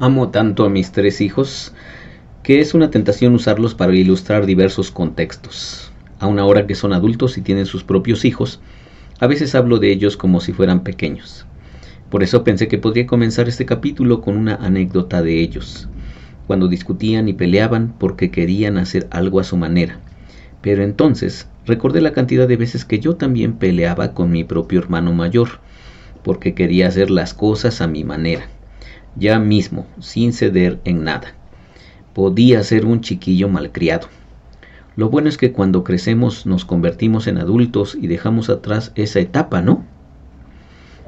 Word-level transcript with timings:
Amo 0.00 0.30
tanto 0.30 0.64
a 0.64 0.70
mis 0.70 0.90
tres 0.90 1.20
hijos 1.20 1.72
que 2.42 2.60
es 2.60 2.74
una 2.74 2.90
tentación 2.90 3.32
usarlos 3.32 3.76
para 3.76 3.94
ilustrar 3.94 4.44
diversos 4.44 4.90
contextos. 4.90 5.92
A 6.18 6.26
una 6.26 6.44
hora 6.44 6.66
que 6.66 6.74
son 6.74 6.92
adultos 6.92 7.38
y 7.38 7.42
tienen 7.42 7.64
sus 7.64 7.84
propios 7.84 8.24
hijos, 8.24 8.60
a 9.20 9.28
veces 9.28 9.54
hablo 9.54 9.78
de 9.78 9.92
ellos 9.92 10.16
como 10.16 10.40
si 10.40 10.52
fueran 10.52 10.82
pequeños. 10.82 11.46
Por 12.10 12.24
eso 12.24 12.42
pensé 12.42 12.66
que 12.66 12.76
podría 12.76 13.06
comenzar 13.06 13.48
este 13.48 13.66
capítulo 13.66 14.20
con 14.20 14.36
una 14.36 14.56
anécdota 14.56 15.22
de 15.22 15.40
ellos, 15.40 15.88
cuando 16.48 16.66
discutían 16.66 17.28
y 17.28 17.32
peleaban 17.32 17.94
porque 17.96 18.32
querían 18.32 18.78
hacer 18.78 19.06
algo 19.12 19.38
a 19.38 19.44
su 19.44 19.56
manera. 19.56 20.00
Pero 20.60 20.82
entonces 20.82 21.46
recordé 21.66 22.00
la 22.00 22.12
cantidad 22.12 22.48
de 22.48 22.56
veces 22.56 22.84
que 22.84 22.98
yo 22.98 23.14
también 23.14 23.58
peleaba 23.58 24.12
con 24.12 24.32
mi 24.32 24.42
propio 24.42 24.80
hermano 24.80 25.12
mayor, 25.12 25.60
porque 26.24 26.52
quería 26.54 26.88
hacer 26.88 27.12
las 27.12 27.32
cosas 27.32 27.80
a 27.80 27.86
mi 27.86 28.02
manera, 28.02 28.48
ya 29.16 29.38
mismo, 29.38 29.86
sin 30.00 30.32
ceder 30.32 30.80
en 30.84 31.04
nada 31.04 31.34
podía 32.14 32.62
ser 32.62 32.86
un 32.86 33.00
chiquillo 33.00 33.48
malcriado. 33.48 34.08
Lo 34.96 35.10
bueno 35.10 35.28
es 35.28 35.36
que 35.36 35.52
cuando 35.52 35.82
crecemos 35.82 36.46
nos 36.46 36.64
convertimos 36.64 37.26
en 37.26 37.38
adultos 37.38 37.98
y 38.00 38.06
dejamos 38.06 38.48
atrás 38.48 38.92
esa 38.94 39.18
etapa, 39.18 39.60
¿no? 39.60 39.84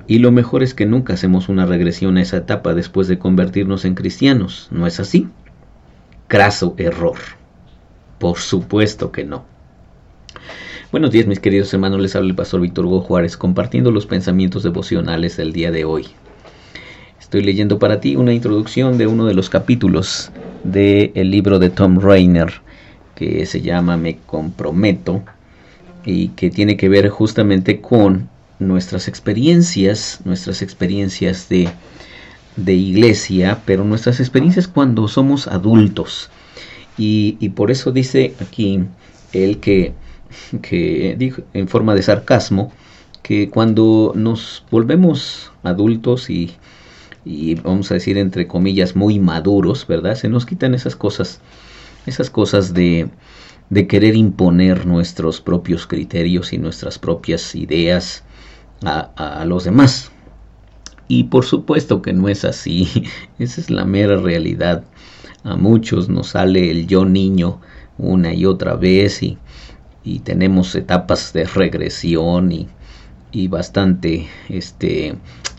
Y 0.09 0.19
lo 0.19 0.33
mejor 0.33 0.63
es 0.63 0.75
que 0.75 0.87
nunca 0.87 1.15
hacemos 1.15 1.49
una 1.49 1.67
regresión 1.67 2.17
a 2.17 2.23
esa 2.23 2.39
etapa 2.39 2.75
después 2.75 3.09
de 3.09 3.19
convertirnos 3.19 3.85
en 3.85 3.95
cristianos, 3.95 4.69
¿no 4.73 4.87
es 4.87 5.01
así? 5.01 5.29
Craso 6.27 6.75
error. 6.77 7.17
Por 8.19 8.39
supuesto 8.39 9.13
que 9.13 9.25
no. 9.25 9.45
Buenos 10.91 11.11
días 11.13 11.27
mis 11.27 11.41
queridos 11.41 11.73
hermanos, 11.73 12.01
les 12.01 12.17
habla 12.17 12.31
el 12.31 12.37
pastor 12.37 12.61
Víctor 12.61 12.87
Hugo 12.87 13.01
Juárez 13.01 13.37
compartiendo 13.37 13.91
los 13.91 14.07
pensamientos 14.07 14.63
devocionales 14.63 15.37
del 15.37 15.53
día 15.53 15.71
de 15.71 15.85
hoy. 15.85 16.07
Estoy 17.27 17.43
leyendo 17.43 17.81
para 17.81 17.99
ti 17.99 18.15
una 18.15 18.33
introducción 18.33 18.99
de 18.99 19.09
uno 19.09 19.27
de 19.27 19.35
los 19.35 19.51
capítulos 19.51 20.31
del 20.63 21.29
libro 21.29 21.59
de 21.59 21.71
Tom 21.71 21.99
Rainer 21.99 22.53
que 23.17 23.45
se 23.47 23.63
llama 23.63 23.97
Me 23.97 24.19
comprometo 24.27 25.25
y 26.05 26.29
que 26.29 26.51
tiene 26.51 26.77
que 26.77 26.89
ver 26.89 27.09
justamente 27.09 27.81
con 27.81 28.29
nuestras 28.61 29.09
experiencias, 29.09 30.21
nuestras 30.25 30.63
experiencias 30.63 31.49
de, 31.49 31.69
de 32.55 32.75
iglesia, 32.75 33.61
pero 33.67 33.83
nuestras 33.83 34.21
experiencias 34.21 34.69
cuando 34.69 35.09
somos 35.09 35.49
adultos. 35.49 36.31
Y, 36.97 37.39
y 37.41 37.49
por 37.49 37.73
eso 37.73 37.91
dice 37.91 38.35
aquí 38.41 38.85
él 39.33 39.59
que, 39.59 39.95
que 40.63 41.17
dijo 41.19 41.43
en 41.55 41.67
forma 41.67 41.97
de 41.97 42.05
sarcasmo, 42.05 42.73
que 43.25 43.51
cuando 43.51 44.13
nos 44.15 44.63
volvemos 44.71 45.51
adultos 45.65 46.31
y 46.31 46.55
y 47.27 47.57
vamos 47.57 47.91
a 47.91 47.95
decir 47.95 48.17
entre 48.19 48.47
comillas 48.47 48.95
muy 48.95 49.19
maduros, 49.19 49.85
¿verdad? 49.89 50.15
Se 50.15 50.29
nos 50.29 50.47
quitan 50.47 50.75
esas 50.75 50.95
cosas, 50.95 51.41
esas 52.07 52.31
cosas 52.31 52.73
de, 52.73 53.09
de 53.69 53.89
querer 53.89 54.15
imponer 54.15 54.87
nuestros 54.87 55.41
propios 55.41 55.89
criterios 55.89 56.53
y 56.53 56.59
nuestras 56.59 57.01
propias 57.01 57.57
ideas 57.57 58.23
a, 58.85 59.41
a, 59.41 59.45
los 59.45 59.65
demás. 59.65 60.13
Y 61.09 61.25
por 61.25 61.45
supuesto 61.45 62.01
que 62.01 62.13
no 62.13 62.29
es 62.29 62.45
así, 62.45 62.89
esa 63.41 63.61
es 63.61 63.71
la 63.71 63.85
mera 63.85 64.17
realidad. 64.19 64.85
A 65.43 65.57
muchos 65.57 66.09
nos 66.09 66.29
sale 66.29 66.71
el 66.71 66.87
yo 66.87 67.05
niño 67.05 67.61
una 67.99 68.35
y 68.35 68.47
otra 68.47 68.77
vez 68.77 69.25
y, 69.25 69.37
y 70.05 70.21
tenemos 70.21 70.77
etapas 70.77 71.33
de 71.33 71.45
regresión 71.45 72.53
y, 72.53 72.69
y 73.33 73.49
bastante 73.49 74.29
este 74.49 75.17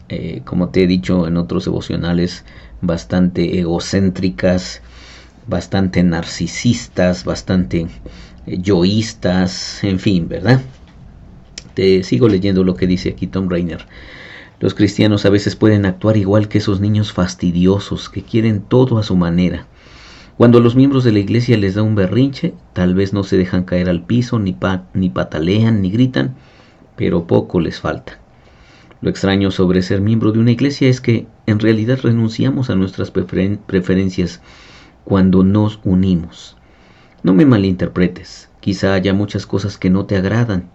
eh, 0.09 0.41
como 0.45 0.69
te 0.69 0.83
he 0.83 0.87
dicho 0.87 1.27
en 1.27 1.37
otros 1.37 1.65
devocionales, 1.65 2.45
bastante 2.81 3.59
egocéntricas, 3.59 4.81
bastante 5.47 6.03
narcisistas, 6.03 7.25
bastante 7.25 7.87
eh, 8.45 8.57
yoístas, 8.61 9.83
en 9.83 9.99
fin, 9.99 10.27
¿verdad? 10.29 10.61
Te 11.73 12.03
sigo 12.03 12.27
leyendo 12.27 12.63
lo 12.63 12.75
que 12.75 12.87
dice 12.87 13.09
aquí 13.09 13.27
Tom 13.27 13.49
Rainer. 13.49 13.85
Los 14.59 14.73
cristianos 14.73 15.25
a 15.25 15.29
veces 15.29 15.55
pueden 15.55 15.85
actuar 15.85 16.17
igual 16.17 16.47
que 16.47 16.57
esos 16.57 16.79
niños 16.79 17.13
fastidiosos 17.13 18.09
que 18.09 18.23
quieren 18.23 18.61
todo 18.61 18.97
a 18.97 19.03
su 19.03 19.15
manera. 19.15 19.67
Cuando 20.37 20.59
los 20.59 20.75
miembros 20.75 21.03
de 21.03 21.11
la 21.11 21.19
iglesia 21.19 21.57
les 21.57 21.75
da 21.75 21.83
un 21.83 21.95
berrinche, 21.95 22.53
tal 22.73 22.95
vez 22.95 23.13
no 23.13 23.23
se 23.23 23.37
dejan 23.37 23.63
caer 23.63 23.89
al 23.89 24.03
piso, 24.05 24.39
ni, 24.39 24.55
ni 24.93 25.09
patalean, 25.09 25.81
ni 25.81 25.91
gritan, 25.91 26.35
pero 26.95 27.27
poco 27.27 27.59
les 27.59 27.79
falta. 27.79 28.19
Lo 28.99 29.09
extraño 29.11 29.51
sobre 29.51 29.83
ser 29.83 30.01
miembro 30.01 30.31
de 30.31 30.39
una 30.39 30.51
iglesia 30.51 30.89
es 30.89 31.01
que 31.01 31.27
en 31.45 31.59
realidad 31.59 31.99
renunciamos 32.01 32.69
a 32.69 32.75
nuestras 32.75 33.11
preferencias 33.11 34.41
cuando 35.03 35.43
nos 35.43 35.79
unimos. 35.83 36.57
No 37.21 37.33
me 37.33 37.45
malinterpretes, 37.45 38.49
quizá 38.59 38.93
haya 38.93 39.13
muchas 39.13 39.45
cosas 39.45 39.77
que 39.77 39.91
no 39.91 40.05
te 40.05 40.17
agradan, 40.17 40.69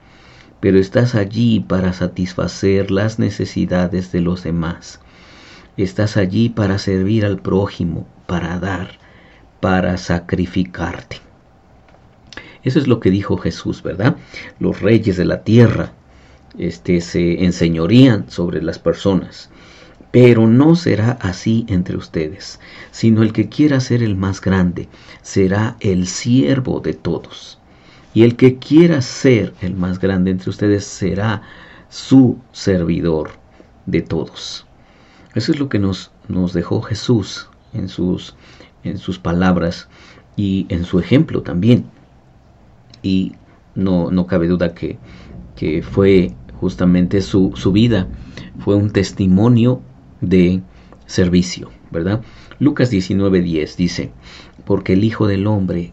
pero 0.60 0.78
estás 0.78 1.16
allí 1.16 1.58
para 1.58 1.92
satisfacer 1.92 2.92
las 2.92 3.18
necesidades 3.18 4.12
de 4.12 4.20
los 4.20 4.44
demás. 4.44 5.00
Estás 5.76 6.16
allí 6.16 6.48
para 6.48 6.78
servir 6.78 7.24
al 7.24 7.40
prójimo, 7.40 8.06
para 8.26 8.60
dar, 8.60 8.98
para 9.60 9.96
sacrificarte. 9.96 11.16
Eso 12.62 12.78
es 12.78 12.86
lo 12.86 13.00
que 13.00 13.10
dijo 13.10 13.36
Jesús, 13.36 13.82
¿verdad? 13.82 14.16
Los 14.60 14.80
reyes 14.80 15.16
de 15.16 15.24
la 15.24 15.42
tierra 15.42 15.92
este, 16.58 17.00
se 17.00 17.44
enseñorían 17.44 18.30
sobre 18.30 18.62
las 18.62 18.78
personas. 18.78 19.50
Pero 20.10 20.46
no 20.46 20.76
será 20.76 21.12
así 21.20 21.64
entre 21.68 21.96
ustedes, 21.96 22.60
sino 22.90 23.22
el 23.22 23.32
que 23.32 23.48
quiera 23.48 23.80
ser 23.80 24.02
el 24.02 24.14
más 24.14 24.40
grande 24.40 24.88
será 25.22 25.76
el 25.80 26.06
siervo 26.06 26.80
de 26.80 26.92
todos. 26.92 27.58
Y 28.12 28.24
el 28.24 28.36
que 28.36 28.58
quiera 28.58 29.00
ser 29.00 29.54
el 29.62 29.74
más 29.74 29.98
grande 29.98 30.30
entre 30.30 30.50
ustedes 30.50 30.84
será 30.84 31.42
su 31.88 32.38
servidor 32.52 33.30
de 33.86 34.02
todos. 34.02 34.66
Eso 35.34 35.52
es 35.52 35.58
lo 35.58 35.70
que 35.70 35.78
nos, 35.78 36.10
nos 36.28 36.52
dejó 36.52 36.82
Jesús 36.82 37.48
en 37.72 37.88
sus, 37.88 38.36
en 38.84 38.98
sus 38.98 39.19
palabras 39.19 39.88
y 40.36 40.66
en 40.69 40.84
su 40.84 40.98
ejemplo 40.98 41.42
también. 41.42 41.86
Y 43.02 43.32
no, 43.74 44.10
no 44.10 44.26
cabe 44.26 44.46
duda 44.46 44.74
que, 44.74 44.98
que 45.56 45.82
fue 45.82 46.34
justamente 46.62 47.22
su, 47.22 47.50
su 47.56 47.72
vida 47.72 48.06
fue 48.60 48.76
un 48.76 48.90
testimonio 48.90 49.82
de 50.20 50.62
servicio, 51.06 51.72
¿verdad? 51.90 52.22
Lucas 52.60 52.92
19:10 52.92 53.74
dice, 53.74 54.12
porque 54.64 54.92
el 54.92 55.02
Hijo 55.02 55.26
del 55.26 55.48
Hombre 55.48 55.92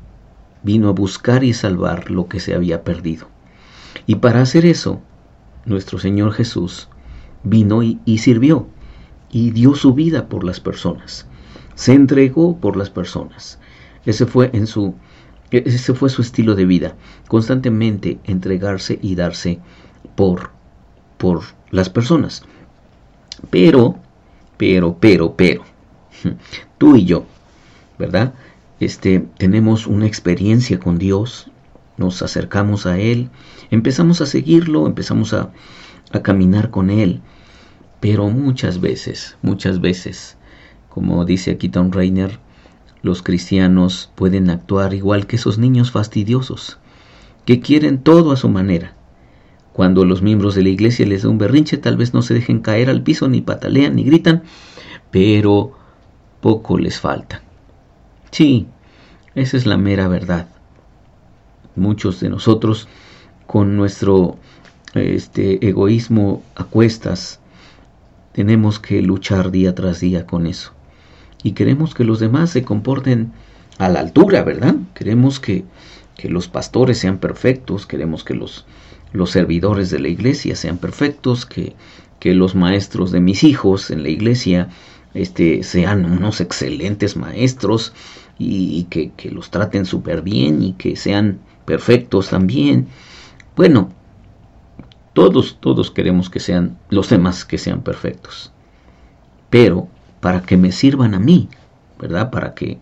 vino 0.62 0.90
a 0.90 0.92
buscar 0.92 1.44
y 1.44 1.54
salvar 1.54 2.12
lo 2.12 2.28
que 2.28 2.40
se 2.40 2.54
había 2.54 2.84
perdido. 2.84 3.28
Y 4.06 4.18
para 4.18 4.44
hacer 4.44 4.64
eso, 4.64 5.02
nuestro 5.66 5.98
Señor 5.98 6.34
Jesús 6.34 6.88
vino 7.44 7.82
y, 7.82 7.98
sirvió 8.20 8.68
y 9.32 9.50
dio 9.50 9.74
su 9.74 9.96
vida 9.96 10.30
por 10.30 10.44
las 10.44 10.60
personas. 10.60 11.26
Se 11.74 11.94
entregó 11.94 12.58
por 12.58 12.78
las 12.78 12.92
personas. 12.92 13.58
Ese 14.06 14.28
fue 14.28 14.52
en 14.54 14.68
su 14.68 14.94
ese 15.50 15.96
fue 15.96 16.10
su 16.10 16.22
estilo 16.22 16.54
de 16.54 16.66
vida, 16.66 16.96
constantemente 17.28 18.20
entregarse 18.26 19.00
y 19.02 19.16
darse 19.16 19.60
por 20.16 20.59
por 21.20 21.42
las 21.70 21.90
personas. 21.90 22.44
Pero, 23.52 23.98
pero, 24.58 24.98
pero, 25.00 25.36
pero, 25.36 25.64
tú 26.80 26.96
y 26.96 27.06
yo, 27.06 27.26
¿verdad? 28.00 28.34
Este, 28.80 29.20
tenemos 29.38 29.86
una 29.86 30.08
experiencia 30.08 30.80
con 30.80 30.98
Dios, 30.98 31.52
nos 31.98 32.24
acercamos 32.24 32.86
a 32.86 32.98
Él, 32.98 33.30
empezamos 33.70 34.22
a 34.22 34.26
seguirlo, 34.26 34.88
empezamos 34.88 35.34
a, 35.34 35.52
a 36.12 36.22
caminar 36.22 36.72
con 36.72 36.90
Él. 36.90 37.22
Pero 38.00 38.30
muchas 38.30 38.80
veces, 38.80 39.38
muchas 39.42 39.82
veces, 39.82 40.38
como 40.88 41.26
dice 41.26 41.52
aquí 41.52 41.68
Tom 41.68 41.92
Rainer, 41.92 42.40
los 43.02 43.22
cristianos 43.22 44.10
pueden 44.16 44.50
actuar 44.50 44.94
igual 44.94 45.28
que 45.28 45.36
esos 45.36 45.58
niños 45.58 45.92
fastidiosos, 45.92 46.78
que 47.46 47.60
quieren 47.60 48.02
todo 48.02 48.32
a 48.32 48.38
su 48.38 48.48
manera, 48.48 48.96
cuando 49.80 50.04
los 50.04 50.22
miembros 50.22 50.56
de 50.56 50.64
la 50.64 50.68
iglesia 50.68 51.06
les 51.06 51.24
da 51.24 51.30
un 51.30 51.38
berrinche, 51.38 51.78
tal 51.78 51.96
vez 51.96 52.14
no 52.14 52.22
se 52.22 52.34
dejen 52.34 52.60
caer 52.60 52.90
al 52.90 53.02
piso, 53.02 53.30
ni 53.30 53.40
patalean, 53.40 53.96
ni 53.96 54.04
gritan, 54.04 54.44
pero 55.10 55.72
poco 56.42 56.78
les 56.78 57.00
falta. 57.00 57.44
Sí, 58.30 58.68
esa 59.36 59.56
es 59.56 59.66
la 59.66 59.78
mera 59.78 60.10
verdad. 60.10 60.50
Muchos 61.78 62.20
de 62.20 62.28
nosotros, 62.28 62.90
con 63.48 63.78
nuestro 63.78 64.38
este, 64.96 65.66
egoísmo 65.66 66.44
a 66.56 66.66
cuestas, 66.66 67.40
tenemos 68.34 68.80
que 68.80 69.02
luchar 69.02 69.50
día 69.50 69.76
tras 69.76 70.02
día 70.02 70.26
con 70.26 70.46
eso. 70.46 70.74
Y 71.42 71.54
queremos 71.54 71.94
que 71.94 72.04
los 72.04 72.20
demás 72.20 72.50
se 72.50 72.66
comporten 72.66 73.32
a 73.78 73.88
la 73.88 74.02
altura, 74.02 74.44
¿verdad? 74.44 74.76
Queremos 74.94 75.40
que, 75.40 75.64
que 76.18 76.28
los 76.28 76.50
pastores 76.50 76.98
sean 76.98 77.18
perfectos, 77.18 77.86
queremos 77.86 78.26
que 78.26 78.34
los 78.34 78.66
los 79.12 79.32
servidores 79.32 79.90
de 79.90 80.00
la 80.00 80.08
iglesia 80.08 80.56
sean 80.56 80.78
perfectos, 80.78 81.46
que, 81.46 81.76
que 82.20 82.34
los 82.34 82.56
maestros 82.56 83.12
de 83.12 83.20
mis 83.20 83.44
hijos 83.44 83.92
en 83.92 84.04
la 84.04 84.10
iglesia 84.10 84.70
este, 85.14 85.64
sean 85.64 86.06
unos 86.06 86.42
excelentes 86.42 87.18
maestros 87.18 87.94
y, 88.38 88.84
que, 88.86 89.12
que 89.12 89.32
los 89.32 89.50
traten 89.50 89.86
súper 89.86 90.22
bien 90.22 90.64
y 90.64 90.74
que 90.74 90.96
sean 90.96 91.40
perfectos 91.66 92.30
también. 92.30 92.88
Bueno, 93.56 93.90
todos, 95.14 95.58
todos 95.60 95.92
queremos 95.92 96.30
que 96.30 96.40
sean 96.40 96.78
los 96.90 97.10
demás 97.10 97.44
que 97.44 97.58
sean 97.58 97.82
perfectos. 97.82 98.54
Pero 99.50 99.88
para 100.22 100.42
que 100.42 100.58
me 100.58 100.72
sirvan 100.72 101.14
a 101.14 101.20
mí, 101.20 101.50
¿verdad? 102.00 102.30
Para 102.30 102.54
que 102.54 102.78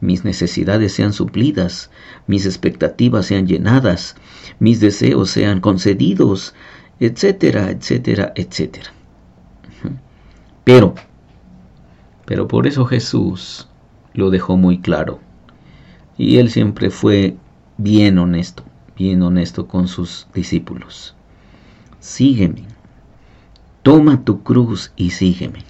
mis 0.00 0.24
necesidades 0.24 0.92
sean 0.92 1.12
suplidas, 1.12 1.90
mis 2.26 2.46
expectativas 2.46 3.26
sean 3.26 3.46
llenadas, 3.46 4.16
mis 4.58 4.80
deseos 4.80 5.30
sean 5.30 5.60
concedidos, 5.60 6.54
etcétera, 7.00 7.70
etcétera, 7.70 8.32
etcétera. 8.34 8.92
Pero, 10.64 10.94
pero 12.24 12.48
por 12.48 12.66
eso 12.66 12.84
Jesús 12.86 13.68
lo 14.14 14.30
dejó 14.30 14.56
muy 14.56 14.78
claro. 14.78 15.20
Y 16.18 16.38
él 16.38 16.50
siempre 16.50 16.90
fue 16.90 17.36
bien 17.76 18.18
honesto, 18.18 18.64
bien 18.96 19.22
honesto 19.22 19.68
con 19.68 19.86
sus 19.86 20.26
discípulos. 20.34 21.14
Sígueme, 22.00 22.64
toma 23.82 24.24
tu 24.24 24.42
cruz 24.42 24.92
y 24.96 25.10
sígueme. 25.10 25.60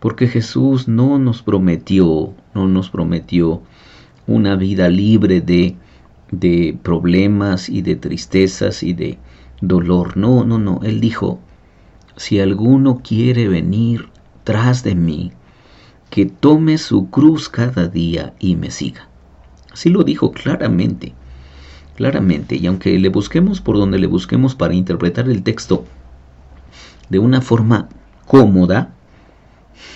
Porque 0.00 0.26
Jesús 0.26 0.88
no 0.88 1.18
nos 1.18 1.42
prometió, 1.42 2.34
no 2.56 2.66
nos 2.66 2.90
prometió 2.90 3.62
una 4.26 4.56
vida 4.56 4.88
libre 4.88 5.40
de, 5.40 5.76
de 6.30 6.76
problemas 6.82 7.68
y 7.68 7.82
de 7.82 7.96
tristezas 7.96 8.82
y 8.82 8.94
de 8.94 9.18
dolor. 9.60 10.16
No, 10.16 10.44
no, 10.44 10.58
no. 10.58 10.80
Él 10.82 11.00
dijo, 11.00 11.38
si 12.16 12.40
alguno 12.40 13.02
quiere 13.04 13.48
venir 13.48 14.08
tras 14.44 14.82
de 14.82 14.94
mí, 14.94 15.32
que 16.08 16.24
tome 16.24 16.78
su 16.78 17.10
cruz 17.10 17.48
cada 17.48 17.88
día 17.88 18.32
y 18.38 18.56
me 18.56 18.70
siga. 18.70 19.08
Así 19.72 19.90
lo 19.90 20.02
dijo 20.02 20.32
claramente, 20.32 21.12
claramente. 21.94 22.56
Y 22.56 22.66
aunque 22.66 22.98
le 22.98 23.10
busquemos 23.10 23.60
por 23.60 23.76
donde 23.76 23.98
le 23.98 24.06
busquemos 24.06 24.54
para 24.54 24.74
interpretar 24.74 25.28
el 25.28 25.42
texto 25.42 25.84
de 27.10 27.18
una 27.18 27.40
forma 27.40 27.88
cómoda, 28.24 28.95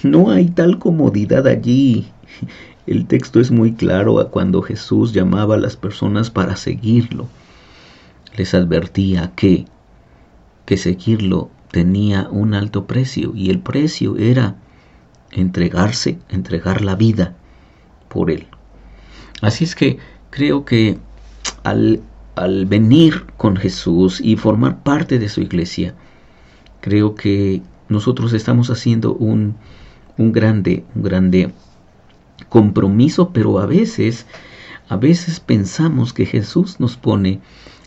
no 0.02 0.30
hay 0.30 0.46
tal 0.48 0.78
comodidad 0.78 1.46
allí. 1.46 2.08
El 2.86 3.06
texto 3.06 3.40
es 3.40 3.50
muy 3.50 3.72
claro 3.72 4.20
a 4.20 4.30
cuando 4.30 4.62
Jesús 4.62 5.12
llamaba 5.12 5.54
a 5.54 5.58
las 5.58 5.76
personas 5.76 6.30
para 6.30 6.56
seguirlo. 6.56 7.28
Les 8.36 8.54
advertía 8.54 9.32
que, 9.36 9.66
que 10.64 10.76
seguirlo 10.76 11.50
tenía 11.70 12.28
un 12.30 12.54
alto 12.54 12.86
precio 12.86 13.32
y 13.34 13.50
el 13.50 13.60
precio 13.60 14.16
era 14.16 14.56
entregarse, 15.30 16.18
entregar 16.28 16.82
la 16.82 16.96
vida 16.96 17.34
por 18.08 18.30
él. 18.30 18.46
Así 19.40 19.64
es 19.64 19.74
que 19.74 19.98
creo 20.30 20.64
que 20.64 20.98
al, 21.62 22.00
al 22.34 22.66
venir 22.66 23.26
con 23.36 23.56
Jesús 23.56 24.20
y 24.20 24.36
formar 24.36 24.82
parte 24.82 25.18
de 25.18 25.28
su 25.28 25.40
iglesia, 25.40 25.94
creo 26.80 27.14
que 27.14 27.62
nosotros 27.88 28.32
estamos 28.32 28.70
haciendo 28.70 29.14
un, 29.14 29.56
un 30.18 30.32
grande, 30.32 30.84
un 30.94 31.02
grande 31.02 31.50
compromiso, 32.48 33.30
pero 33.32 33.58
a 33.58 33.66
veces, 33.66 34.26
a 34.88 34.96
veces 34.96 35.40
pensamos 35.40 36.12
que 36.12 36.26
Jesús 36.26 36.80
nos 36.80 36.96
pone 36.96 37.40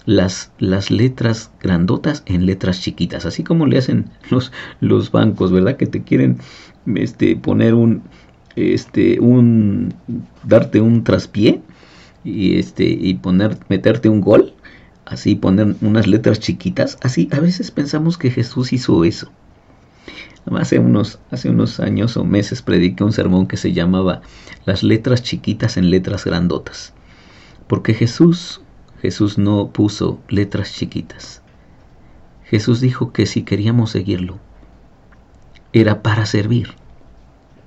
las, 0.06 0.52
las 0.60 0.92
letras 0.92 1.52
grandotas 1.62 2.24
en 2.26 2.46
letras 2.46 2.82
chiquitas, 2.82 3.26
así 3.26 3.44
como 3.44 3.66
le 3.66 3.78
hacen 3.78 4.10
los, 4.30 4.52
los 4.80 5.12
bancos, 5.12 5.52
¿verdad? 5.52 5.78
Que 5.78 5.86
te 5.86 6.04
quieren 6.04 6.38
este, 6.96 7.36
poner 7.36 7.74
un, 7.74 8.04
este, 8.56 9.20
un, 9.20 9.94
darte 10.44 10.82
un 10.82 11.04
traspié 11.04 11.62
y 12.24 12.58
este, 12.58 12.86
y 12.86 13.16
poner, 13.16 13.58
meterte 13.70 14.10
un 14.10 14.22
gol, 14.22 14.54
así 15.06 15.36
poner 15.36 15.76
unas 15.82 16.08
letras 16.08 16.40
chiquitas, 16.40 16.98
así 17.02 17.30
a 17.32 17.40
veces 17.40 17.72
pensamos 17.72 18.18
que 18.18 18.32
Jesús 18.32 18.74
hizo 18.74 19.04
eso. 19.04 19.32
Hace 20.52 20.80
unos, 20.80 21.20
hace 21.32 21.50
unos 21.50 21.80
años 21.80 22.18
o 22.18 22.26
meses 22.26 22.62
prediqué 22.62 23.04
un 23.04 23.14
sermón 23.14 23.48
que 23.48 23.58
se 23.58 23.72
llamaba 23.72 24.22
Las 24.66 24.84
letras 24.84 25.24
chiquitas 25.24 25.78
en 25.78 25.90
letras 25.90 26.26
grandotas. 26.26 26.94
Porque 27.68 27.94
Jesús, 27.94 28.62
Jesús 29.02 29.38
no 29.38 29.70
puso 29.70 30.20
letras 30.28 30.74
chiquitas. 30.74 31.42
Jesús 32.44 32.82
dijo 32.82 33.14
que 33.14 33.26
si 33.26 33.44
queríamos 33.44 33.92
seguirlo, 33.92 34.38
era 35.72 36.04
para 36.04 36.26
servir, 36.26 36.74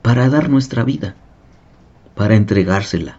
para 0.02 0.28
dar 0.28 0.48
nuestra 0.48 0.84
vida, 0.84 1.16
para 2.14 2.36
entregársela. 2.36 3.18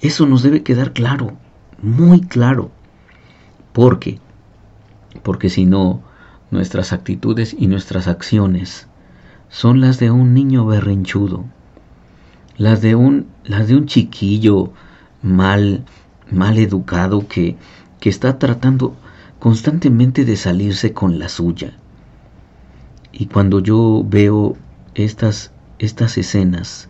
Eso 0.00 0.26
nos 0.26 0.42
debe 0.42 0.62
quedar 0.62 0.92
claro, 0.92 1.36
muy 1.80 2.20
claro. 2.20 2.70
Porque, 3.72 4.20
porque 5.22 5.48
si 5.48 5.64
no, 5.64 6.02
Nuestras 6.50 6.92
actitudes 6.92 7.54
y 7.58 7.66
nuestras 7.66 8.08
acciones. 8.08 8.88
Son 9.48 9.80
las 9.80 9.98
de 9.98 10.10
un 10.10 10.34
niño 10.34 10.66
berrinchudo, 10.66 11.44
las 12.56 12.82
de 12.82 12.94
un, 12.94 13.26
las 13.44 13.68
de 13.68 13.76
un 13.76 13.86
chiquillo 13.86 14.72
mal, 15.22 15.84
mal 16.30 16.58
educado 16.58 17.26
que, 17.28 17.56
que 18.00 18.08
está 18.08 18.38
tratando 18.38 18.94
constantemente 19.38 20.24
de 20.24 20.36
salirse 20.36 20.92
con 20.92 21.18
la 21.18 21.28
suya. 21.28 21.72
Y 23.12 23.26
cuando 23.26 23.60
yo 23.60 24.04
veo 24.06 24.56
estas, 24.94 25.52
estas 25.78 26.18
escenas, 26.18 26.88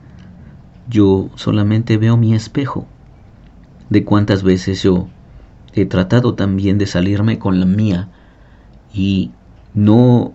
yo 0.88 1.30
solamente 1.34 1.96
veo 1.96 2.16
mi 2.16 2.34
espejo. 2.34 2.86
De 3.90 4.04
cuántas 4.04 4.42
veces 4.42 4.82
yo 4.82 5.08
he 5.72 5.86
tratado 5.86 6.34
también 6.34 6.78
de 6.78 6.86
salirme 6.86 7.38
con 7.38 7.60
la 7.60 7.66
mía 7.66 8.08
y 8.92 9.30
no, 9.76 10.32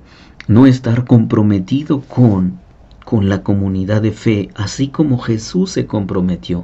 no 0.47 0.67
estar 0.67 1.03
comprometido 1.03 2.01
con, 2.01 2.59
con 3.03 3.27
la 3.27 3.43
comunidad 3.43 4.01
de 4.01 4.11
fe, 4.11 4.49
así 4.55 4.87
como 4.87 5.17
Jesús 5.17 5.71
se 5.71 5.85
comprometió. 5.87 6.63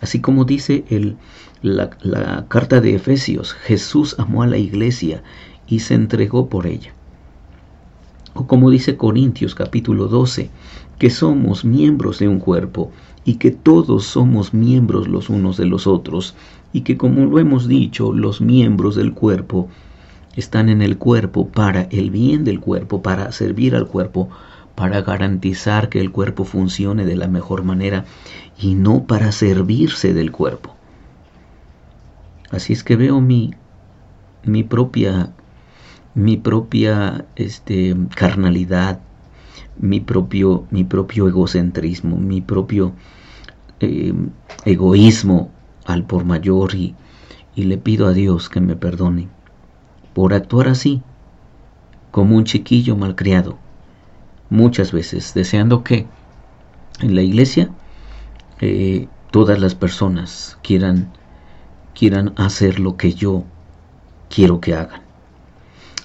Así 0.00 0.20
como 0.20 0.44
dice 0.44 0.84
el, 0.88 1.16
la, 1.60 1.90
la 2.00 2.46
carta 2.48 2.80
de 2.80 2.96
Efesios, 2.96 3.52
Jesús 3.52 4.16
amó 4.18 4.42
a 4.42 4.48
la 4.48 4.58
iglesia 4.58 5.22
y 5.68 5.80
se 5.80 5.94
entregó 5.94 6.48
por 6.48 6.66
ella. 6.66 6.92
O 8.34 8.46
como 8.46 8.70
dice 8.70 8.96
Corintios 8.96 9.54
capítulo 9.54 10.08
12, 10.08 10.50
que 10.98 11.10
somos 11.10 11.64
miembros 11.64 12.18
de 12.18 12.28
un 12.28 12.38
cuerpo 12.38 12.90
y 13.24 13.34
que 13.34 13.50
todos 13.50 14.06
somos 14.06 14.54
miembros 14.54 15.08
los 15.08 15.28
unos 15.28 15.58
de 15.58 15.66
los 15.66 15.86
otros 15.86 16.34
y 16.72 16.80
que 16.80 16.96
como 16.96 17.26
lo 17.26 17.38
hemos 17.38 17.68
dicho, 17.68 18.12
los 18.12 18.40
miembros 18.40 18.96
del 18.96 19.12
cuerpo 19.12 19.68
están 20.36 20.68
en 20.68 20.82
el 20.82 20.98
cuerpo 20.98 21.48
para 21.48 21.82
el 21.82 22.10
bien 22.10 22.44
del 22.44 22.60
cuerpo, 22.60 23.02
para 23.02 23.32
servir 23.32 23.74
al 23.74 23.86
cuerpo, 23.86 24.28
para 24.74 25.02
garantizar 25.02 25.88
que 25.88 26.00
el 26.00 26.10
cuerpo 26.10 26.44
funcione 26.44 27.04
de 27.04 27.16
la 27.16 27.28
mejor 27.28 27.62
manera 27.62 28.04
y 28.58 28.74
no 28.74 29.04
para 29.04 29.32
servirse 29.32 30.14
del 30.14 30.32
cuerpo. 30.32 30.74
Así 32.50 32.72
es 32.72 32.84
que 32.84 32.96
veo 32.96 33.20
mi, 33.20 33.54
mi 34.44 34.62
propia 34.62 35.32
mi 36.14 36.36
propia 36.36 37.24
este, 37.36 37.96
carnalidad, 38.14 39.00
mi 39.78 40.00
propio, 40.00 40.66
mi 40.70 40.84
propio 40.84 41.28
egocentrismo, 41.28 42.18
mi 42.18 42.40
propio 42.40 42.92
eh, 43.80 44.12
egoísmo 44.64 45.50
al 45.86 46.04
por 46.04 46.24
mayor 46.24 46.74
y, 46.74 46.94
y 47.54 47.64
le 47.64 47.78
pido 47.78 48.06
a 48.06 48.12
Dios 48.12 48.48
que 48.48 48.60
me 48.60 48.76
perdone 48.76 49.28
por 50.14 50.34
actuar 50.34 50.68
así, 50.68 51.02
como 52.10 52.36
un 52.36 52.44
chiquillo 52.44 52.96
malcriado, 52.96 53.58
muchas 54.50 54.92
veces 54.92 55.32
deseando 55.34 55.82
que 55.82 56.06
en 57.00 57.14
la 57.14 57.22
iglesia 57.22 57.70
eh, 58.60 59.08
todas 59.30 59.58
las 59.58 59.74
personas 59.74 60.58
quieran, 60.62 61.10
quieran 61.94 62.34
hacer 62.36 62.78
lo 62.78 62.96
que 62.96 63.14
yo 63.14 63.44
quiero 64.28 64.60
que 64.60 64.74
hagan. 64.74 65.02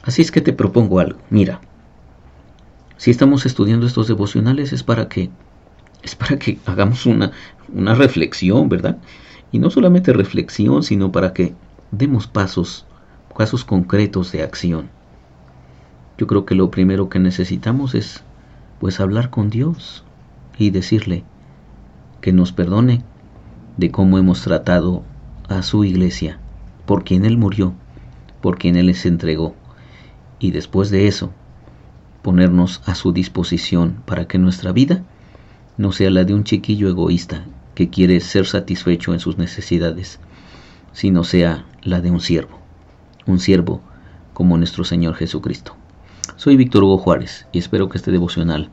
Así 0.03 0.21
es 0.21 0.31
que 0.31 0.41
te 0.41 0.53
propongo 0.53 0.99
algo. 0.99 1.19
Mira, 1.29 1.59
si 2.95 3.11
estamos 3.11 3.45
estudiando 3.45 3.85
estos 3.85 4.07
devocionales 4.07 4.73
es 4.73 4.81
para 4.81 5.07
que 5.07 5.29
es 6.01 6.15
para 6.15 6.39
que 6.39 6.57
hagamos 6.65 7.05
una, 7.05 7.31
una 7.73 7.93
reflexión, 7.93 8.69
¿verdad? 8.69 8.97
Y 9.51 9.59
no 9.59 9.69
solamente 9.69 10.13
reflexión, 10.13 10.81
sino 10.83 11.11
para 11.11 11.33
que 11.33 11.53
demos 11.91 12.27
pasos 12.27 12.86
casos 13.37 13.63
concretos 13.63 14.31
de 14.31 14.41
acción. 14.41 14.89
Yo 16.17 16.25
creo 16.25 16.45
que 16.45 16.55
lo 16.55 16.71
primero 16.71 17.07
que 17.07 17.19
necesitamos 17.19 17.93
es 17.93 18.23
pues 18.79 18.99
hablar 18.99 19.29
con 19.29 19.51
Dios 19.51 20.03
y 20.57 20.71
decirle 20.71 21.23
que 22.19 22.33
nos 22.33 22.51
perdone 22.51 23.03
de 23.77 23.91
cómo 23.91 24.17
hemos 24.17 24.41
tratado 24.41 25.03
a 25.49 25.61
su 25.61 25.83
iglesia, 25.83 26.39
por 26.87 27.03
quien 27.03 27.25
Él 27.25 27.37
murió, 27.37 27.73
por 28.41 28.57
quien 28.57 28.75
Él 28.75 28.87
les 28.87 29.05
entregó. 29.05 29.53
Y 30.39 30.49
después 30.49 30.89
de 30.89 31.07
eso, 31.07 31.31
ponernos 32.23 32.81
a 32.87 32.95
su 32.95 33.11
disposición 33.11 34.01
para 34.07 34.27
que 34.27 34.39
nuestra 34.39 34.71
vida 34.71 35.03
no 35.77 35.91
sea 35.91 36.09
la 36.09 36.23
de 36.23 36.33
un 36.33 36.43
chiquillo 36.43 36.89
egoísta 36.89 37.45
que 37.75 37.91
quiere 37.91 38.19
ser 38.19 38.47
satisfecho 38.47 39.13
en 39.13 39.19
sus 39.19 39.37
necesidades, 39.37 40.19
sino 40.91 41.23
sea 41.23 41.65
la 41.83 42.01
de 42.01 42.09
un 42.09 42.19
siervo, 42.19 42.56
un 43.27 43.39
siervo 43.39 43.81
como 44.33 44.57
nuestro 44.57 44.83
Señor 44.83 45.15
Jesucristo. 45.15 45.75
Soy 46.35 46.55
Víctor 46.55 46.83
Hugo 46.83 46.97
Juárez 46.97 47.47
y 47.51 47.59
espero 47.59 47.89
que 47.89 47.97
este 47.97 48.11
devocional 48.11 48.69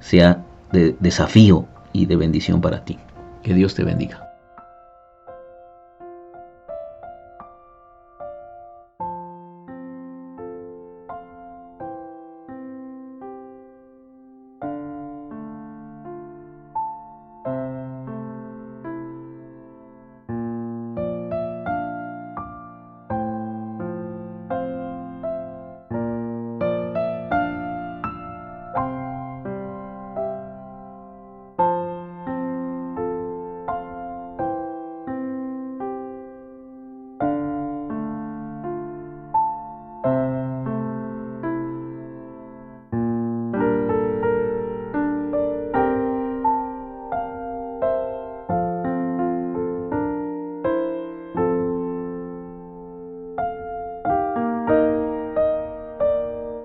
sea 0.00 0.44
de 0.72 0.96
desafío 1.00 1.66
y 1.92 2.06
de 2.06 2.16
bendición 2.16 2.60
para 2.60 2.84
ti. 2.84 2.98
Que 3.42 3.54
Dios 3.54 3.74
te 3.74 3.84
bendiga. 3.84 4.27